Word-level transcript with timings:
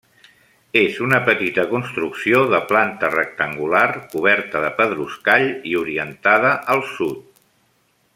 És 0.79 0.95
una 1.07 1.17
petita 1.27 1.65
construcció 1.73 2.39
de 2.53 2.61
planta 2.71 3.11
rectangular 3.15 3.83
coberta 4.15 4.63
de 4.67 4.71
pedruscall 4.81 5.47
i 5.73 5.77
orientada 5.83 6.55
al 6.77 6.83
Sud. 6.97 7.23